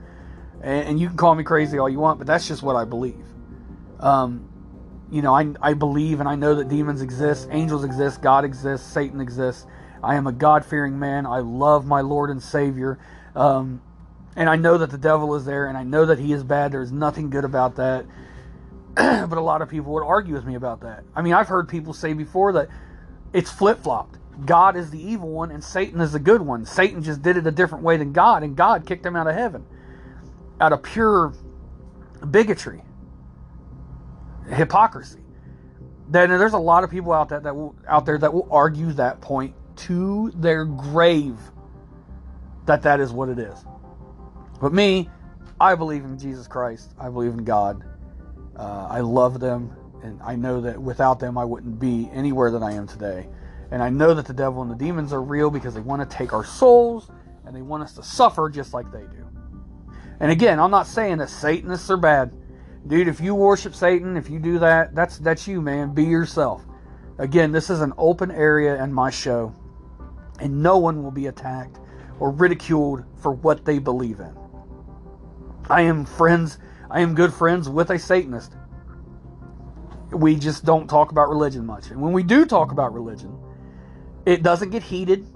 And, 0.62 0.90
and 0.90 1.00
you 1.00 1.08
can 1.08 1.18
call 1.18 1.36
me 1.36 1.44
crazy 1.44 1.78
all 1.78 1.90
you 1.90 2.00
want, 2.00 2.20
but 2.20 2.28
that's 2.28 2.48
just 2.48 2.64
what 2.64 2.76
I 2.76 2.86
believe. 2.86 3.24
Um, 4.00 4.50
you 5.12 5.22
know, 5.22 5.34
I, 5.36 5.54
I 5.62 5.74
believe 5.74 6.20
and 6.20 6.28
I 6.28 6.36
know 6.36 6.56
that 6.56 6.70
demons 6.70 7.02
exist, 7.02 7.48
angels 7.52 7.84
exist, 7.84 8.22
God 8.22 8.46
exists, 8.46 8.92
Satan 8.92 9.22
exists. 9.22 9.66
I 10.04 10.16
am 10.16 10.28
a 10.28 10.32
God 10.32 10.66
fearing 10.66 11.00
man. 11.00 11.26
I 11.26 11.40
love 11.40 11.86
my 11.86 12.02
Lord 12.02 12.30
and 12.30 12.42
Savior. 12.42 13.00
Um, 13.36 13.82
and 14.36 14.50
I 14.50 14.56
know 14.58 14.78
that 14.78 14.92
the 14.92 14.98
devil 14.98 15.36
is 15.36 15.46
there, 15.46 15.68
and 15.68 15.78
I 15.78 15.84
know 15.84 16.06
that 16.06 16.20
he 16.20 16.34
is 16.34 16.44
bad. 16.44 16.72
There's 16.72 16.92
nothing 16.92 17.30
good 17.30 17.46
about 17.46 17.78
that. 17.78 18.06
but 19.28 19.38
a 19.38 19.42
lot 19.42 19.62
of 19.62 19.70
people 19.70 19.94
would 19.94 20.06
argue 20.06 20.34
with 20.34 20.46
me 20.46 20.56
about 20.56 20.82
that. 20.82 21.04
I 21.16 21.22
mean, 21.22 21.34
I've 21.34 21.48
heard 21.48 21.68
people 21.68 21.94
say 21.94 22.14
before 22.14 22.54
that 22.54 22.70
it's 23.34 23.52
flip 23.52 23.84
flopped. 23.84 24.18
God 24.46 24.76
is 24.76 24.92
the 24.92 25.02
evil 25.02 25.30
one, 25.30 25.52
and 25.52 25.64
Satan 25.64 26.02
is 26.02 26.12
the 26.12 26.20
good 26.20 26.42
one. 26.42 26.66
Satan 26.66 27.02
just 27.02 27.22
did 27.22 27.38
it 27.38 27.48
a 27.48 27.52
different 27.52 27.84
way 27.84 27.98
than 27.98 28.12
God, 28.12 28.44
and 28.44 28.56
God 28.56 28.86
kicked 28.86 29.06
him 29.06 29.16
out 29.16 29.28
of 29.28 29.36
heaven 29.36 29.66
out 30.60 30.74
of 30.74 30.84
pure 30.84 31.34
bigotry, 32.30 32.82
hypocrisy. 34.50 35.20
Then 36.08 36.30
there's 36.30 36.54
a 36.54 36.58
lot 36.58 36.84
of 36.84 36.92
people 36.92 37.12
out 37.12 37.30
there 37.30 37.40
that 37.40 37.56
will 37.56 37.76
out 37.88 38.06
there 38.06 38.18
that 38.18 38.34
will 38.34 38.48
argue 38.52 38.92
that 38.94 39.22
point 39.22 39.56
to 39.78 40.32
their 40.36 40.66
grave 40.66 41.38
that 42.66 42.84
that 42.84 43.00
is 43.00 43.12
what 43.12 43.30
it 43.30 43.40
is. 43.40 43.66
But 44.62 44.74
me, 44.74 45.10
I 45.60 45.76
believe 45.76 46.04
in 46.04 46.18
Jesus 46.18 46.48
Christ. 46.48 46.94
I 47.00 47.10
believe 47.10 47.34
in 47.34 47.44
God. 47.44 47.84
Uh, 48.56 48.88
I 48.90 49.02
love 49.02 49.40
them, 49.40 49.76
and 50.04 50.22
I 50.22 50.36
know 50.36 50.62
that 50.62 50.82
without 50.82 51.20
them, 51.20 51.38
I 51.38 51.46
wouldn't 51.46 51.80
be 51.80 52.10
anywhere 52.14 52.52
that 52.52 52.64
I 52.64 52.72
am 52.72 52.88
today. 52.88 53.28
And 53.72 53.82
I 53.82 53.90
know 53.90 54.14
that 54.14 54.26
the 54.26 54.34
devil 54.34 54.62
and 54.62 54.72
the 54.72 54.76
demons 54.76 55.12
are 55.12 55.22
real 55.22 55.50
because 55.50 55.74
they 55.74 55.82
want 55.82 56.08
to 56.10 56.18
take 56.18 56.34
our 56.34 56.46
souls 56.46 57.10
and 57.46 57.56
they 57.56 57.62
want 57.62 57.84
us 57.84 57.94
to 57.94 58.04
suffer 58.04 58.50
just 58.50 58.74
like 58.74 58.92
they 58.92 59.02
do. 59.02 59.26
And 60.20 60.32
again, 60.32 60.60
I'm 60.60 60.72
not 60.72 60.88
saying 60.88 61.18
that 61.18 61.30
Satanists 61.30 61.90
are 61.90 61.98
bad. 61.98 62.34
Dude, 62.88 63.08
if 63.08 63.20
you 63.20 63.34
worship 63.34 63.76
Satan, 63.76 64.16
if 64.16 64.30
you 64.30 64.40
do 64.40 64.60
that, 64.60 64.94
that's 64.94 65.18
that's 65.18 65.48
you, 65.48 65.62
man. 65.62 65.94
Be 65.94 66.04
yourself. 66.04 66.64
Again, 67.18 67.52
this 67.52 67.70
is 67.70 67.82
an 67.82 67.94
open 67.98 68.30
area 68.32 68.82
in 68.84 68.94
my 68.94 69.10
show, 69.10 69.54
and 70.40 70.62
no 70.62 70.78
one 70.78 71.04
will 71.04 71.12
be 71.12 71.28
attacked 71.28 71.80
or 72.20 72.32
ridiculed 72.32 73.04
for 73.18 73.32
what 73.32 73.66
they 73.66 73.80
believe 73.80 74.20
in. 74.20 74.36
I 75.70 75.82
am 75.82 76.06
friends, 76.06 76.60
I 76.90 77.02
am 77.02 77.16
good 77.16 77.34
friends 77.34 77.70
with 77.70 77.90
a 77.90 78.00
Satanist. 78.00 78.54
We 80.12 80.36
just 80.36 80.66
don't 80.66 80.88
talk 80.88 81.12
about 81.12 81.30
religion 81.30 81.66
much. 81.66 81.90
And 81.90 82.02
when 82.02 82.14
we 82.14 82.24
do 82.24 82.46
talk 82.46 82.72
about 82.72 82.94
religion, 82.94 83.38
it 84.26 84.44
doesn't 84.44 84.70
get 84.70 84.84
heated. 84.84 85.28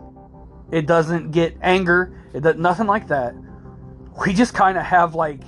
It 0.71 0.85
doesn't 0.85 1.31
get 1.31 1.57
anger. 1.61 2.15
It 2.33 2.41
does 2.41 2.55
nothing 2.57 2.87
like 2.87 3.07
that. 3.07 3.35
We 4.25 4.33
just 4.33 4.53
kind 4.53 4.77
of 4.77 4.83
have 4.83 5.15
like 5.15 5.41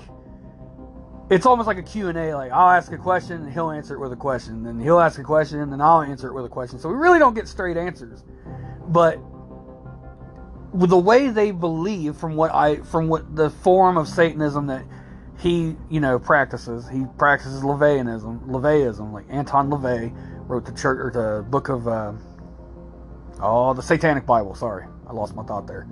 it's 1.29 1.46
almost 1.46 1.65
like 1.65 1.77
a 1.77 1.84
Q&A 1.84 2.34
like 2.36 2.51
I'll 2.51 2.72
ask 2.72 2.91
a 2.91 2.98
question 2.98 3.43
and 3.43 3.53
he'll 3.53 3.72
answer 3.72 3.96
it 3.96 4.00
with 4.00 4.12
a 4.12 4.17
question, 4.17 4.65
and 4.65 4.81
he'll 4.81 5.00
ask 5.00 5.17
a 5.20 5.24
question 5.24 5.60
and 5.60 5.72
then 5.72 5.79
I'll 5.79 6.01
answer 6.01 6.27
it 6.27 6.34
with 6.34 6.46
a 6.46 6.50
question. 6.50 6.77
So 6.77 6.89
we 6.89 6.96
really 6.96 7.20
don't 7.20 7.34
get 7.34 7.48
straight 7.48 7.77
answers. 7.77 8.24
But 8.88 9.20
the 10.74 10.98
way 10.98 11.29
they 11.29 11.51
believe 11.51 12.15
from 12.15 12.36
what 12.36 12.53
I 12.53 12.77
from 12.77 13.08
what 13.08 13.36
the 13.36 13.50
form 13.50 13.98
of 13.98 14.08
Satanism 14.08 14.67
that 14.67 14.84
he 15.41 15.75
you 15.89 16.00
know 16.00 16.19
practices. 16.19 16.88
He 16.88 17.05
practices 17.17 17.63
LaVeyanism, 17.63 18.48
LaVeyanism. 18.48 19.12
Like 19.12 19.25
Anton 19.29 19.69
LaVey 19.69 20.13
wrote 20.48 20.65
the 20.65 20.71
church 20.71 21.00
or 21.00 21.12
the 21.12 21.43
book 21.50 21.69
of 21.69 21.88
uh, 21.88 22.13
oh 23.41 23.74
the 23.74 23.81
Satanic 23.81 24.25
Bible. 24.25 24.55
Sorry, 24.55 24.86
I 25.07 25.13
lost 25.13 25.36
my 25.36 25.43
thought 25.43 25.67
there. 25.67 25.88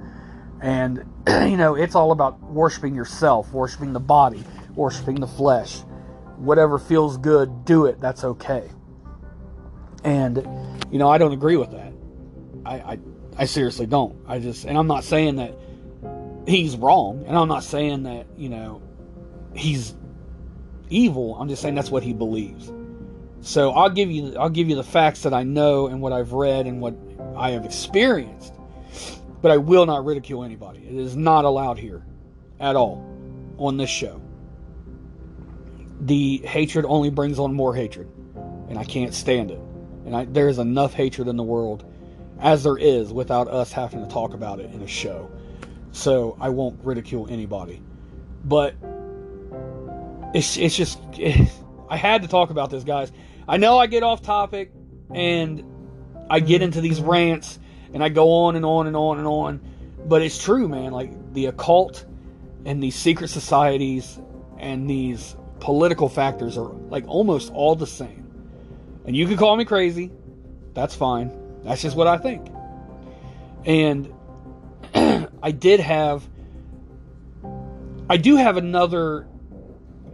And 0.61 1.03
you 1.27 1.57
know 1.57 1.75
it's 1.75 1.95
all 1.95 2.11
about 2.11 2.41
worshiping 2.43 2.93
yourself, 2.93 3.51
worshiping 3.51 3.93
the 3.93 3.99
body, 3.99 4.43
worshiping 4.75 5.19
the 5.19 5.27
flesh. 5.27 5.79
Whatever 6.37 6.77
feels 6.77 7.17
good, 7.17 7.65
do 7.65 7.85
it. 7.85 7.99
That's 7.99 8.23
okay. 8.23 8.69
And 10.03 10.37
you 10.91 10.99
know 10.99 11.09
I 11.09 11.17
don't 11.17 11.33
agree 11.33 11.57
with 11.57 11.71
that. 11.71 11.91
I, 12.65 12.75
I 12.75 12.99
I 13.39 13.45
seriously 13.45 13.85
don't. 13.85 14.17
I 14.27 14.39
just, 14.39 14.65
and 14.65 14.77
I'm 14.77 14.87
not 14.87 15.05
saying 15.05 15.37
that 15.37 15.57
he's 16.45 16.75
wrong, 16.75 17.23
and 17.25 17.37
I'm 17.37 17.47
not 17.47 17.63
saying 17.63 18.03
that, 18.03 18.27
you 18.37 18.49
know, 18.49 18.81
he's 19.53 19.93
evil. 20.89 21.35
I'm 21.35 21.49
just 21.49 21.61
saying 21.61 21.75
that's 21.75 21.91
what 21.91 22.03
he 22.03 22.13
believes. 22.13 22.71
So 23.41 23.71
I'll 23.71 23.89
give 23.89 24.11
you, 24.11 24.35
I'll 24.37 24.49
give 24.49 24.69
you 24.69 24.75
the 24.75 24.83
facts 24.83 25.23
that 25.23 25.33
I 25.33 25.43
know 25.43 25.87
and 25.87 26.01
what 26.01 26.11
I've 26.11 26.33
read 26.33 26.67
and 26.67 26.81
what 26.81 26.95
I 27.35 27.51
have 27.51 27.65
experienced. 27.65 28.53
But 29.41 29.51
I 29.51 29.57
will 29.57 29.85
not 29.85 30.03
ridicule 30.03 30.43
anybody. 30.43 30.79
It 30.79 30.95
is 30.95 31.15
not 31.15 31.45
allowed 31.45 31.77
here 31.77 32.03
at 32.59 32.75
all 32.75 33.05
on 33.57 33.77
this 33.77 33.89
show. 33.89 34.21
The 36.01 36.37
hatred 36.39 36.85
only 36.85 37.09
brings 37.09 37.39
on 37.39 37.53
more 37.53 37.73
hatred, 37.73 38.09
and 38.69 38.77
I 38.77 38.83
can't 38.83 39.13
stand 39.13 39.51
it. 39.51 39.59
And 40.05 40.15
I, 40.15 40.25
there 40.25 40.49
is 40.49 40.59
enough 40.59 40.93
hatred 40.93 41.27
in 41.27 41.37
the 41.37 41.43
world 41.43 41.85
as 42.39 42.63
there 42.63 42.77
is 42.77 43.11
without 43.13 43.47
us 43.47 43.71
having 43.71 44.01
to 44.01 44.09
talk 44.11 44.33
about 44.33 44.59
it 44.59 44.71
in 44.73 44.81
a 44.81 44.87
show. 44.87 45.29
So 45.91 46.37
I 46.39 46.49
won't 46.49 46.79
ridicule 46.83 47.27
anybody. 47.29 47.81
But 48.45 48.75
it's 50.33 50.57
it's 50.57 50.75
just 50.75 50.99
it, 51.13 51.49
I 51.89 51.97
had 51.97 52.21
to 52.21 52.27
talk 52.27 52.49
about 52.49 52.69
this, 52.69 52.83
guys. 52.83 53.11
I 53.47 53.57
know 53.57 53.77
I 53.77 53.87
get 53.87 54.03
off 54.03 54.21
topic 54.21 54.71
and 55.13 55.63
I 56.29 56.39
get 56.39 56.61
into 56.61 56.81
these 56.81 57.01
rants 57.01 57.57
and 57.93 58.03
I 58.03 58.09
go 58.09 58.31
on 58.43 58.55
and 58.55 58.65
on 58.65 58.85
and 58.87 58.95
on 58.95 59.17
and 59.17 59.27
on, 59.27 59.61
but 60.05 60.21
it's 60.21 60.41
true, 60.41 60.67
man. 60.67 60.91
Like 60.91 61.33
the 61.33 61.47
occult 61.47 62.05
and 62.65 62.83
these 62.83 62.95
secret 62.95 63.29
societies 63.29 64.19
and 64.59 64.89
these 64.89 65.35
political 65.59 66.09
factors 66.09 66.57
are 66.57 66.69
like 66.89 67.07
almost 67.07 67.51
all 67.53 67.75
the 67.75 67.87
same. 67.87 68.25
And 69.05 69.15
you 69.15 69.25
can 69.25 69.37
call 69.37 69.55
me 69.55 69.65
crazy. 69.65 70.11
That's 70.73 70.95
fine. 70.95 71.31
That's 71.63 71.81
just 71.81 71.95
what 71.95 72.07
I 72.07 72.17
think. 72.17 72.47
And 73.65 74.13
I 75.41 75.51
did 75.51 75.79
have, 75.79 76.27
I 78.09 78.17
do 78.17 78.35
have 78.35 78.57
another 78.57 79.27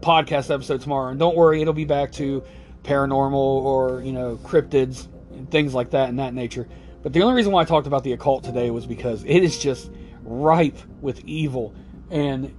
podcast 0.05 0.53
episode 0.53 0.81
tomorrow, 0.81 1.09
and 1.09 1.19
don't 1.19 1.35
worry, 1.35 1.61
it'll 1.61 1.73
be 1.73 1.85
back 1.85 2.11
to 2.13 2.43
paranormal 2.83 3.33
or 3.33 4.01
you 4.01 4.11
know 4.11 4.37
cryptids 4.37 5.07
and 5.31 5.49
things 5.49 5.73
like 5.73 5.91
that 5.91 6.09
and 6.09 6.19
that 6.19 6.33
nature. 6.33 6.67
But 7.01 7.13
the 7.13 7.21
only 7.21 7.35
reason 7.35 7.51
why 7.51 7.61
I 7.61 7.65
talked 7.65 7.87
about 7.87 8.03
the 8.03 8.13
occult 8.13 8.43
today 8.43 8.71
was 8.71 8.85
because 8.85 9.23
it 9.23 9.43
is 9.43 9.57
just 9.57 9.91
ripe 10.23 10.77
with 11.01 11.23
evil, 11.25 11.73
and 12.09 12.53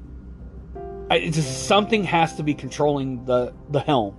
I, 1.10 1.28
just 1.30 1.66
something 1.66 2.04
has 2.04 2.34
to 2.36 2.42
be 2.42 2.54
controlling 2.54 3.24
the 3.24 3.54
the 3.70 3.80
helm. 3.80 4.18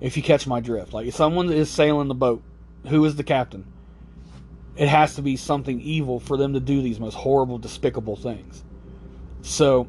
If 0.00 0.16
you 0.16 0.22
catch 0.22 0.46
my 0.46 0.60
drift, 0.60 0.92
like 0.92 1.06
if 1.06 1.14
someone 1.14 1.50
is 1.50 1.70
sailing 1.70 2.08
the 2.08 2.14
boat, 2.14 2.42
who 2.86 3.04
is 3.04 3.16
the 3.16 3.24
captain? 3.24 3.72
it 4.76 4.88
has 4.88 5.14
to 5.14 5.22
be 5.22 5.36
something 5.36 5.80
evil 5.80 6.20
for 6.20 6.36
them 6.36 6.52
to 6.52 6.60
do 6.60 6.82
these 6.82 7.00
most 7.00 7.14
horrible, 7.14 7.58
despicable 7.58 8.16
things. 8.16 8.62
So, 9.42 9.88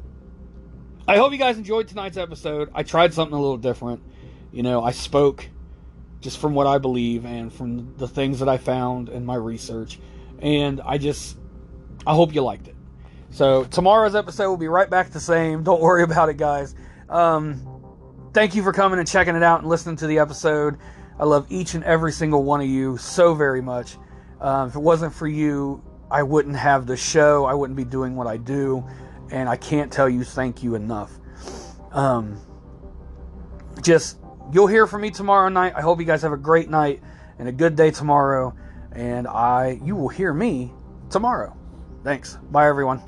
I 1.08 1.16
hope 1.16 1.32
you 1.32 1.38
guys 1.38 1.56
enjoyed 1.56 1.88
tonight's 1.88 2.18
episode. 2.18 2.70
I 2.74 2.82
tried 2.82 3.14
something 3.14 3.34
a 3.34 3.40
little 3.40 3.56
different. 3.56 4.02
You 4.52 4.62
know, 4.62 4.84
I 4.84 4.90
spoke 4.90 5.48
just 6.20 6.36
from 6.36 6.52
what 6.52 6.66
I 6.66 6.76
believe 6.76 7.24
and 7.24 7.50
from 7.50 7.96
the 7.96 8.06
things 8.06 8.40
that 8.40 8.48
I 8.48 8.58
found 8.58 9.08
in 9.08 9.24
my 9.24 9.36
research. 9.36 9.98
And 10.40 10.82
I 10.82 10.98
just, 10.98 11.38
I 12.06 12.14
hope 12.14 12.34
you 12.34 12.42
liked 12.42 12.68
it. 12.68 12.76
So, 13.30 13.64
tomorrow's 13.64 14.14
episode 14.14 14.50
will 14.50 14.58
be 14.58 14.68
right 14.68 14.90
back 14.90 15.08
the 15.08 15.18
same. 15.18 15.62
Don't 15.64 15.80
worry 15.80 16.02
about 16.02 16.28
it, 16.28 16.36
guys. 16.36 16.74
Um, 17.08 17.64
thank 18.34 18.54
you 18.54 18.62
for 18.62 18.74
coming 18.74 18.98
and 18.98 19.08
checking 19.08 19.34
it 19.34 19.42
out 19.42 19.60
and 19.60 19.68
listening 19.70 19.96
to 19.96 20.06
the 20.08 20.18
episode. 20.18 20.76
I 21.18 21.24
love 21.24 21.46
each 21.48 21.72
and 21.72 21.82
every 21.84 22.12
single 22.12 22.44
one 22.44 22.60
of 22.60 22.68
you 22.68 22.98
so 22.98 23.34
very 23.34 23.62
much. 23.62 23.96
Um, 24.42 24.68
if 24.68 24.76
it 24.76 24.82
wasn't 24.82 25.14
for 25.14 25.26
you, 25.26 25.82
I 26.10 26.22
wouldn't 26.22 26.56
have 26.56 26.86
the 26.86 26.98
show. 26.98 27.46
I 27.46 27.54
wouldn't 27.54 27.78
be 27.78 27.84
doing 27.84 28.14
what 28.14 28.26
I 28.26 28.36
do. 28.36 28.84
And 29.30 29.48
I 29.48 29.56
can't 29.56 29.92
tell 29.92 30.08
you 30.08 30.24
thank 30.24 30.62
you 30.62 30.74
enough. 30.74 31.12
Um, 31.92 32.40
just, 33.82 34.18
you'll 34.52 34.66
hear 34.66 34.86
from 34.86 35.02
me 35.02 35.10
tomorrow 35.10 35.48
night. 35.48 35.74
I 35.76 35.80
hope 35.80 36.00
you 36.00 36.06
guys 36.06 36.22
have 36.22 36.32
a 36.32 36.38
great 36.38 36.68
night 36.70 37.02
and 37.38 37.48
a 37.48 37.52
good 37.52 37.76
day 37.76 37.90
tomorrow. 37.90 38.54
And 38.92 39.26
I, 39.26 39.80
you 39.82 39.96
will 39.96 40.08
hear 40.08 40.32
me 40.32 40.72
tomorrow. 41.10 41.56
Thanks. 42.04 42.38
Bye, 42.50 42.68
everyone. 42.68 43.02